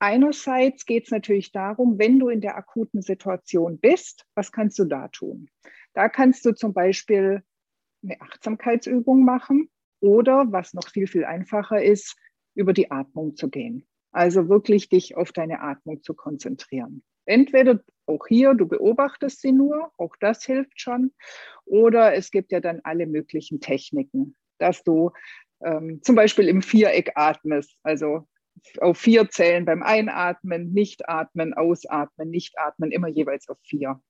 [0.00, 4.86] einerseits geht es natürlich darum, wenn du in der akuten Situation bist, was kannst du
[4.86, 5.48] da tun?
[5.92, 7.44] Da kannst du zum Beispiel
[8.02, 12.16] eine Achtsamkeitsübung machen oder, was noch viel, viel einfacher ist,
[12.56, 13.86] über die Atmung zu gehen.
[14.10, 17.04] Also wirklich dich auf deine Atmung zu konzentrieren.
[17.30, 21.12] Entweder auch hier, du beobachtest sie nur, auch das hilft schon.
[21.64, 25.12] Oder es gibt ja dann alle möglichen Techniken, dass du
[25.64, 28.26] ähm, zum Beispiel im Viereck atmest, also
[28.80, 34.00] auf vier Zellen beim Einatmen, nicht atmen, ausatmen, nicht atmen, immer jeweils auf vier.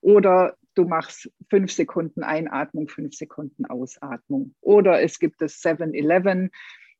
[0.00, 4.54] Oder du machst fünf Sekunden Einatmung, fünf Sekunden Ausatmung.
[4.62, 6.50] Oder es gibt das 7-Eleven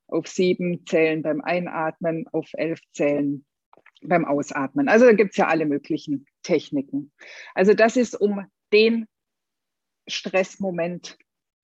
[0.08, 3.46] auf sieben Zellen beim Einatmen, auf elf Zellen
[4.02, 4.88] beim Ausatmen.
[4.88, 7.12] Also da gibt es ja alle möglichen Techniken.
[7.54, 9.06] Also das ist, um den
[10.08, 11.18] Stressmoment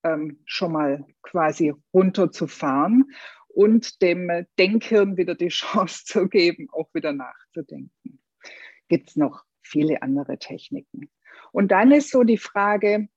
[0.05, 3.11] ähm, schon mal quasi runterzufahren
[3.49, 8.21] und dem Denkhirn wieder die Chance zu geben, auch wieder nachzudenken.
[8.89, 11.11] Gibt es noch viele andere Techniken.
[11.53, 13.09] Und dann ist so die Frage,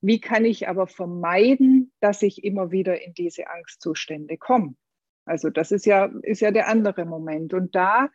[0.00, 4.76] wie kann ich aber vermeiden, dass ich immer wieder in diese Angstzustände komme?
[5.24, 7.54] Also das ist ja, ist ja der andere Moment.
[7.54, 8.10] Und da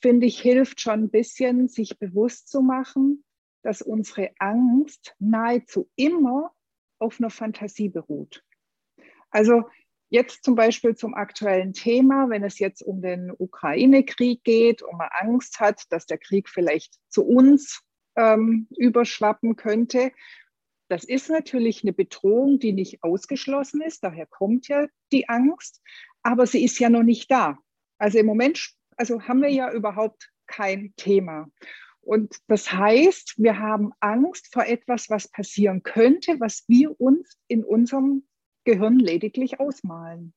[0.00, 3.24] finde ich, hilft schon ein bisschen, sich bewusst zu machen,
[3.62, 6.52] dass unsere Angst nahezu immer
[6.98, 8.44] auf einer Fantasie beruht.
[9.30, 9.64] Also
[10.10, 15.08] jetzt zum Beispiel zum aktuellen Thema, wenn es jetzt um den Ukraine-Krieg geht und man
[15.10, 17.82] Angst hat, dass der Krieg vielleicht zu uns
[18.16, 20.12] ähm, überschwappen könnte.
[20.88, 24.04] Das ist natürlich eine Bedrohung, die nicht ausgeschlossen ist.
[24.04, 25.82] Daher kommt ja die Angst,
[26.22, 27.58] aber sie ist ja noch nicht da.
[27.98, 31.48] Also im Moment also haben wir ja überhaupt kein Thema.
[32.00, 37.64] Und das heißt, wir haben Angst vor etwas, was passieren könnte, was wir uns in
[37.64, 38.26] unserem
[38.64, 40.34] Gehirn lediglich ausmalen.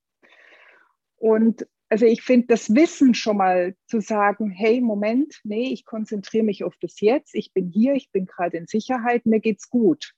[1.17, 6.43] Und also ich finde das Wissen schon mal zu sagen, hey, Moment, nee, ich konzentriere
[6.43, 10.13] mich auf das Jetzt, ich bin hier, ich bin gerade in Sicherheit, mir geht's gut.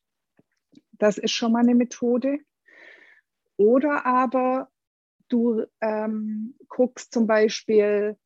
[0.93, 2.39] Das ist schon mal eine Methode.
[3.55, 4.69] Oder aber
[5.29, 8.17] du ähm, guckst zum Beispiel,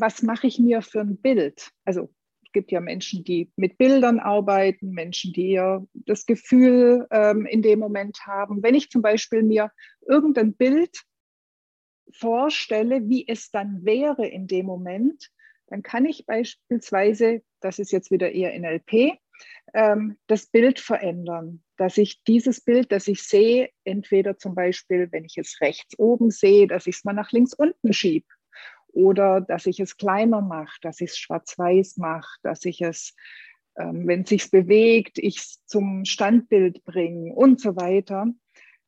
[0.00, 1.70] was mache ich mir für ein Bild?
[1.84, 2.10] Also
[2.44, 7.62] es gibt ja Menschen, die mit Bildern arbeiten, Menschen, die ja das Gefühl ähm, in
[7.62, 8.62] dem Moment haben.
[8.62, 9.70] Wenn ich zum Beispiel mir
[10.06, 11.02] irgendein Bild
[12.12, 15.30] vorstelle, wie es dann wäre in dem Moment,
[15.68, 19.18] dann kann ich beispielsweise, das ist jetzt wieder eher NLP,
[19.74, 25.24] ähm, das Bild verändern, dass ich dieses Bild, das ich sehe, entweder zum Beispiel, wenn
[25.24, 28.26] ich es rechts oben sehe, dass ich es mal nach links unten schiebe
[28.96, 33.14] oder dass ich es kleiner mache, dass ich es schwarz-weiß mache, dass ich es,
[33.78, 38.26] ähm, wenn es sich bewegt, ich es zum Standbild bringe und so weiter,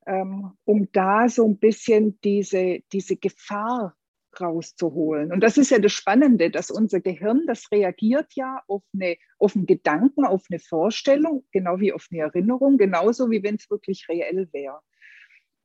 [0.07, 3.95] ähm, um da so ein bisschen diese, diese Gefahr
[4.41, 5.33] rauszuholen.
[5.33, 9.57] Und das ist ja das Spannende, dass unser Gehirn, das reagiert ja auf, eine, auf
[9.57, 14.09] einen Gedanken, auf eine Vorstellung, genau wie auf eine Erinnerung, genauso wie wenn es wirklich
[14.09, 14.81] reell wäre.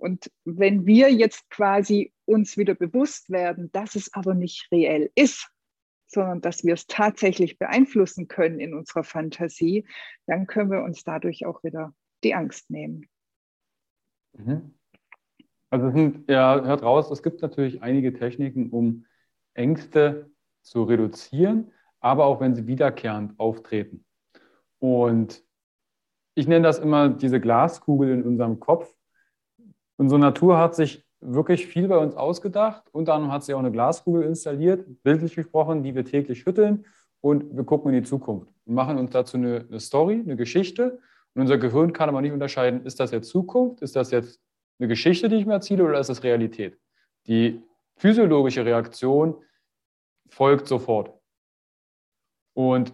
[0.04, 5.50] Und wenn wir jetzt quasi uns wieder bewusst werden, dass es aber nicht reell ist,
[6.08, 9.88] sondern dass wir es tatsächlich beeinflussen können in unserer Fantasie,
[10.26, 11.96] dann können wir uns dadurch auch wieder
[12.26, 13.08] die Angst nehmen.
[14.34, 14.74] Mhm.
[15.70, 19.06] Also sind, ja, hört raus, es gibt natürlich einige Techniken, um
[19.54, 20.30] Ängste
[20.64, 24.04] zu reduzieren, aber auch wenn sie wiederkehrend auftreten.
[24.80, 25.46] Und
[26.36, 28.94] ich nenne das immer diese Glaskugel in unserem Kopf.
[29.98, 32.84] Unsere Natur hat sich wirklich viel bei uns ausgedacht.
[32.92, 36.86] Unter anderem hat sie auch eine Glaskugel installiert, bildlich gesprochen, die wir täglich schütteln
[37.22, 41.00] und wir gucken in die Zukunft und machen uns dazu eine, eine Story, eine Geschichte.
[41.34, 44.42] Und unser Gehirn kann aber nicht unterscheiden, ist das jetzt Zukunft, ist das jetzt
[44.80, 46.78] eine Geschichte, die ich mir erziele oder ist das Realität?
[47.28, 47.62] Die
[47.96, 49.36] physiologische Reaktion
[50.28, 51.14] folgt sofort.
[52.54, 52.94] Und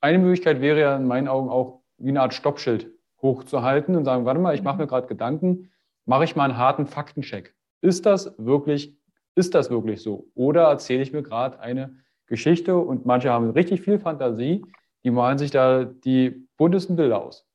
[0.00, 4.24] eine Möglichkeit wäre ja in meinen Augen auch, wie eine Art Stoppschild hochzuhalten und sagen,
[4.24, 5.70] warte mal, ich mache mir gerade Gedanken,
[6.08, 7.54] mache ich mal einen harten Faktencheck.
[7.82, 8.96] Ist das wirklich,
[9.34, 10.30] ist das wirklich so?
[10.34, 11.96] Oder erzähle ich mir gerade eine
[12.26, 14.64] Geschichte und manche haben richtig viel Fantasie,
[15.04, 17.46] die malen sich da die buntesten Bilder aus.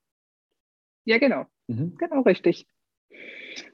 [1.05, 1.45] Ja, genau.
[1.67, 1.97] Mhm.
[1.97, 2.67] Genau, richtig.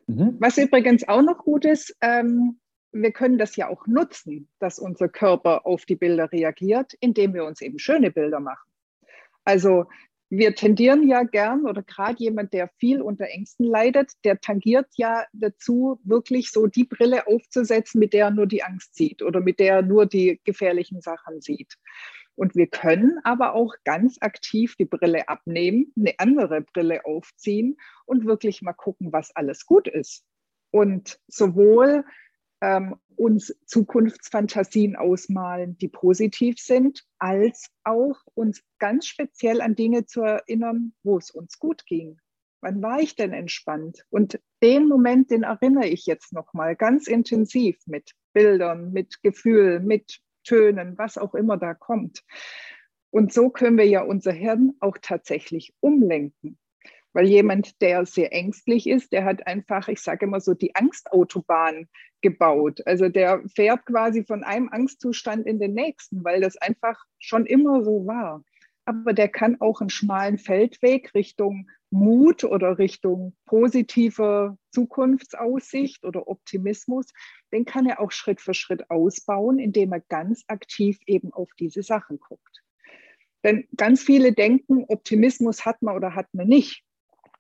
[0.08, 0.38] Mhm.
[0.40, 2.60] Was übrigens auch noch gut ist, ähm,
[2.92, 7.46] wir können das ja auch nutzen, dass unser Körper auf die Bilder reagiert, indem wir
[7.46, 8.72] uns eben schöne Bilder machen.
[9.44, 9.86] Also
[10.30, 15.26] wir tendieren ja gern oder gerade jemand, der viel unter Ängsten leidet, der tangiert ja
[15.34, 19.60] dazu, wirklich so die Brille aufzusetzen, mit der er nur die Angst sieht oder mit
[19.60, 21.78] der er nur die gefährlichen Sachen sieht.
[22.36, 28.26] Und wir können aber auch ganz aktiv die Brille abnehmen, eine andere Brille aufziehen und
[28.26, 30.24] wirklich mal gucken, was alles gut ist.
[30.72, 32.06] Und sowohl
[32.62, 40.22] ähm, uns Zukunftsfantasien ausmalen, die positiv sind, als auch uns ganz speziell an Dinge zu
[40.22, 42.18] erinnern, wo es uns gut ging.
[42.62, 44.06] Wann war ich denn entspannt?
[44.10, 50.20] Und den Moment, den erinnere ich jetzt nochmal ganz intensiv mit Bildern, mit Gefühl, mit
[50.44, 52.24] Tönen, was auch immer da kommt.
[53.12, 56.58] Und so können wir ja unser Hirn auch tatsächlich umlenken.
[57.14, 61.88] Weil jemand, der sehr ängstlich ist, der hat einfach, ich sage immer so, die Angstautobahn
[62.22, 62.82] gebaut.
[62.86, 67.84] Also der fährt quasi von einem Angstzustand in den nächsten, weil das einfach schon immer
[67.84, 68.44] so war.
[68.86, 77.08] Aber der kann auch einen schmalen Feldweg Richtung Mut oder Richtung positive Zukunftsaussicht oder Optimismus,
[77.52, 81.82] den kann er auch Schritt für Schritt ausbauen, indem er ganz aktiv eben auf diese
[81.82, 82.64] Sachen guckt.
[83.44, 86.84] Denn ganz viele denken, Optimismus hat man oder hat man nicht.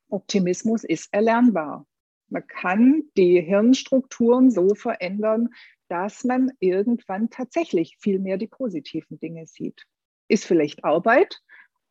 [0.09, 1.85] Optimismus ist erlernbar.
[2.29, 5.49] Man kann die Hirnstrukturen so verändern,
[5.87, 9.83] dass man irgendwann tatsächlich viel mehr die positiven Dinge sieht.
[10.27, 11.41] Ist vielleicht Arbeit,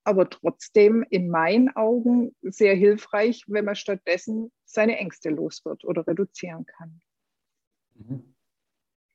[0.04, 6.06] aber trotzdem in meinen Augen sehr hilfreich, wenn man stattdessen seine Ängste los wird oder
[6.06, 7.00] reduzieren kann.
[7.94, 8.34] Mhm.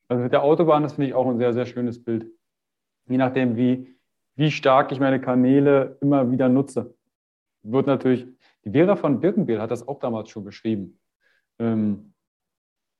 [0.10, 2.30] Also mit der Autobahn, das finde ich auch ein sehr, sehr schönes Bild.
[3.08, 3.95] Je nachdem, wie,
[4.36, 6.93] wie stark ich meine Kanäle immer wieder nutze,
[7.64, 8.28] wird natürlich
[8.66, 10.99] die Vera von Birkenbiel hat das auch damals schon beschrieben.
[11.59, 12.14] Ähm,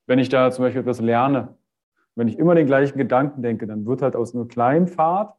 [0.07, 1.57] wenn ich da zum Beispiel etwas lerne,
[2.16, 5.36] wenn ich immer den gleichen Gedanken denke, dann wird halt aus einer kleinen Fahrt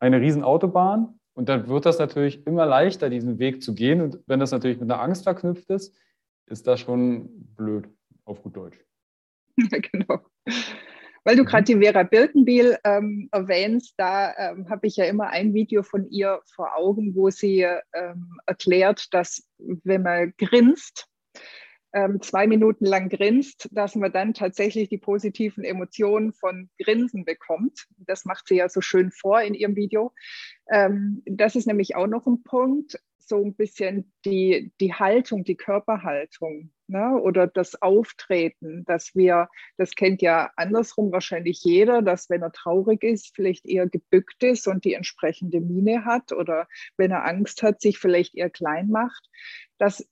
[0.00, 4.00] eine riesen Autobahn und dann wird das natürlich immer leichter, diesen Weg zu gehen.
[4.00, 5.94] Und wenn das natürlich mit einer Angst verknüpft ist,
[6.46, 7.88] ist das schon blöd,
[8.24, 8.84] auf gut Deutsch.
[9.56, 10.20] Ja, genau.
[11.26, 11.80] Weil du gerade mhm.
[11.80, 16.40] die Vera Birkenbiel ähm, erwähnst, da ähm, habe ich ja immer ein Video von ihr
[16.54, 21.08] vor Augen, wo sie ähm, erklärt, dass wenn man grinst,
[21.92, 27.88] ähm, zwei Minuten lang grinst, dass man dann tatsächlich die positiven Emotionen von Grinsen bekommt.
[27.96, 30.12] Das macht sie ja so schön vor in ihrem Video.
[30.70, 35.56] Ähm, das ist nämlich auch noch ein Punkt so ein bisschen die, die Haltung, die
[35.56, 37.20] Körperhaltung ne?
[37.20, 43.02] oder das Auftreten, dass wir, das kennt ja andersrum wahrscheinlich jeder, dass wenn er traurig
[43.02, 47.80] ist, vielleicht eher gebückt ist und die entsprechende Miene hat oder wenn er Angst hat,
[47.80, 49.28] sich vielleicht eher klein macht.
[49.78, 50.06] Dass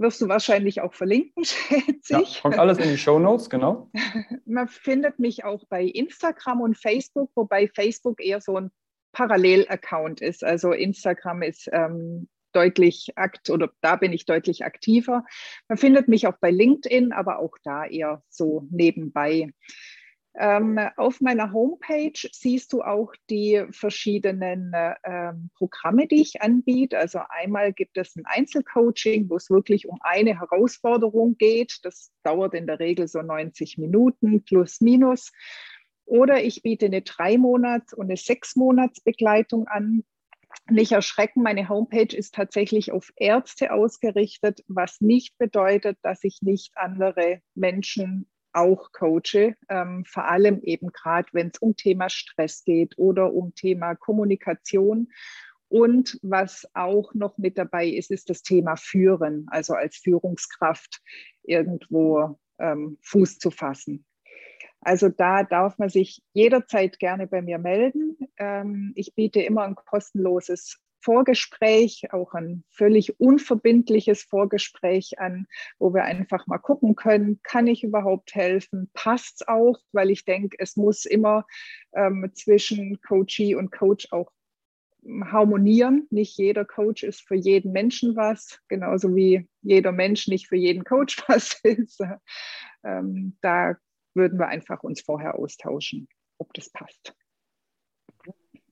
[0.00, 2.36] Wirst du wahrscheinlich auch verlinken, schätze ich.
[2.36, 3.90] Ja, kommt alles in die Show Notes, genau.
[4.46, 8.70] Man findet mich auch bei Instagram und Facebook, wobei Facebook eher so ein
[9.12, 10.44] Parallel-Account ist.
[10.44, 15.24] Also Instagram ist ähm, deutlich akt oder da bin ich deutlich aktiver.
[15.68, 19.50] Man findet mich auch bei LinkedIn, aber auch da eher so nebenbei.
[20.40, 26.96] Ähm, auf meiner Homepage siehst du auch die verschiedenen äh, Programme, die ich anbiete.
[26.96, 31.80] Also einmal gibt es ein Einzelcoaching, wo es wirklich um eine Herausforderung geht.
[31.82, 35.32] Das dauert in der Regel so 90 Minuten plus minus.
[36.04, 40.04] Oder ich biete eine drei Monats- und eine sechs Monats Begleitung an
[40.70, 46.72] nicht erschrecken, meine Homepage ist tatsächlich auf Ärzte ausgerichtet, was nicht bedeutet, dass ich nicht
[46.76, 52.98] andere Menschen auch coache, ähm, vor allem eben gerade, wenn es um Thema Stress geht
[52.98, 55.08] oder um Thema Kommunikation.
[55.68, 61.02] Und was auch noch mit dabei ist, ist das Thema Führen, also als Führungskraft
[61.42, 64.04] irgendwo ähm, Fuß zu fassen.
[64.80, 68.16] Also da darf man sich jederzeit gerne bei mir melden.
[68.38, 75.46] Ähm, ich biete immer ein kostenloses Vorgespräch, auch ein völlig unverbindliches Vorgespräch an,
[75.78, 78.90] wo wir einfach mal gucken können, kann ich überhaupt helfen?
[78.94, 79.78] Passt es auch?
[79.92, 81.46] Weil ich denke, es muss immer
[81.94, 84.32] ähm, zwischen Coachee und Coach auch
[85.24, 86.06] harmonieren.
[86.10, 90.84] Nicht jeder Coach ist für jeden Menschen was, genauso wie jeder Mensch nicht für jeden
[90.84, 92.02] Coach was ist.
[92.84, 93.76] Ähm, da
[94.18, 97.14] würden wir einfach uns vorher austauschen, ob das passt.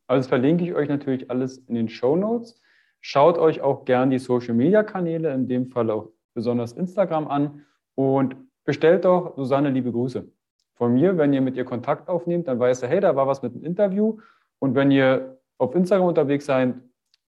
[0.07, 2.61] Also verlinke ich euch natürlich alles in den Show Notes.
[3.01, 7.65] Schaut euch auch gern die Social Media Kanäle, in dem Fall auch besonders Instagram an
[7.95, 10.31] und bestellt doch Susanne liebe Grüße.
[10.75, 13.43] Von mir, wenn ihr mit ihr Kontakt aufnehmt, dann weiß er, hey, da war was
[13.43, 14.19] mit einem Interview.
[14.59, 16.75] Und wenn ihr auf Instagram unterwegs seid,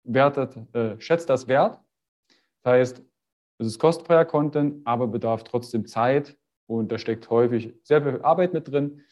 [0.04, 1.80] wertet, äh, schätzt das wert.
[2.62, 3.02] Das heißt,
[3.58, 6.36] es ist kostenfreier Content, aber bedarf trotzdem Zeit,
[6.78, 9.02] und da steckt häufig sehr viel Arbeit mit drin.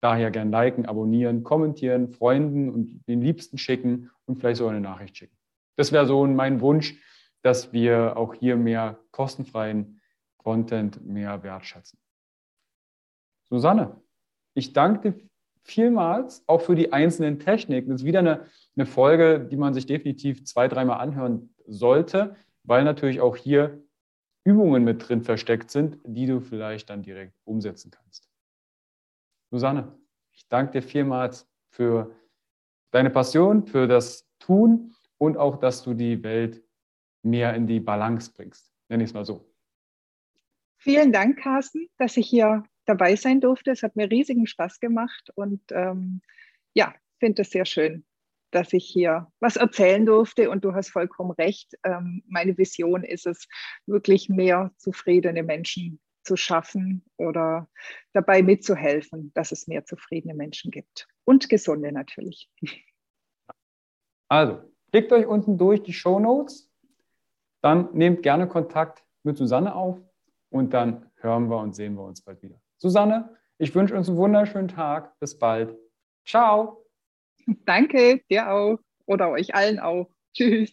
[0.00, 5.16] Daher gern liken, abonnieren, kommentieren, Freunden und den Liebsten schicken und vielleicht sogar eine Nachricht
[5.16, 5.36] schicken.
[5.76, 6.96] Das wäre so mein Wunsch,
[7.42, 10.00] dass wir auch hier mehr kostenfreien
[10.36, 11.98] Content mehr wertschätzen.
[13.48, 14.00] Susanne,
[14.54, 15.28] ich danke dir
[15.62, 17.90] vielmals auch für die einzelnen Techniken.
[17.90, 18.46] Das ist wieder eine,
[18.76, 23.82] eine Folge, die man sich definitiv zwei, dreimal anhören sollte, weil natürlich auch hier
[24.48, 28.30] Übungen mit drin versteckt sind, die du vielleicht dann direkt umsetzen kannst.
[29.50, 29.94] Susanne,
[30.32, 32.14] ich danke dir vielmals für
[32.90, 36.62] deine Passion, für das Tun und auch, dass du die Welt
[37.22, 38.72] mehr in die Balance bringst.
[38.88, 39.52] Nenne ich es mal so.
[40.78, 43.72] Vielen Dank, Carsten, dass ich hier dabei sein durfte.
[43.72, 46.22] Es hat mir riesigen Spaß gemacht und ähm,
[46.72, 48.04] ja, finde es sehr schön,
[48.50, 50.50] dass ich hier was erzählen durfte.
[50.50, 51.74] Und du hast vollkommen recht.
[51.84, 53.46] Ähm, meine Vision ist es,
[53.86, 57.68] wirklich mehr zufriedene Menschen zu schaffen oder
[58.12, 61.08] dabei mitzuhelfen, dass es mehr zufriedene Menschen gibt.
[61.24, 62.50] Und gesunde natürlich.
[64.30, 64.60] Also,
[64.92, 66.70] klickt euch unten durch die Show Notes.
[67.62, 69.98] Dann nehmt gerne Kontakt mit Susanne auf
[70.50, 72.60] und dann hören wir und sehen wir uns bald wieder.
[72.76, 75.18] Susanne, ich wünsche uns einen wunderschönen Tag.
[75.18, 75.74] Bis bald.
[76.26, 76.87] Ciao.
[77.66, 80.10] Danke, dir auch oder euch allen auch.
[80.34, 80.70] Tschüss.